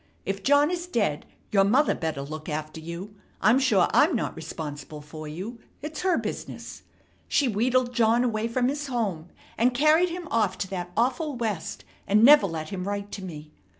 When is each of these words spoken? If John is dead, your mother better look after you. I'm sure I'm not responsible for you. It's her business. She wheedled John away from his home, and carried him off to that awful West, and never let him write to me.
If 0.25 0.41
John 0.41 0.71
is 0.71 0.87
dead, 0.87 1.27
your 1.51 1.63
mother 1.63 1.93
better 1.93 2.23
look 2.23 2.49
after 2.49 2.79
you. 2.79 3.13
I'm 3.39 3.59
sure 3.59 3.87
I'm 3.93 4.15
not 4.15 4.35
responsible 4.35 4.99
for 5.01 5.27
you. 5.27 5.59
It's 5.83 6.01
her 6.01 6.17
business. 6.17 6.81
She 7.27 7.47
wheedled 7.47 7.93
John 7.93 8.23
away 8.23 8.47
from 8.47 8.67
his 8.67 8.87
home, 8.87 9.29
and 9.59 9.75
carried 9.75 10.09
him 10.09 10.27
off 10.31 10.57
to 10.57 10.67
that 10.69 10.91
awful 10.97 11.35
West, 11.35 11.85
and 12.07 12.23
never 12.25 12.47
let 12.47 12.69
him 12.69 12.87
write 12.87 13.11
to 13.11 13.23
me. 13.23 13.51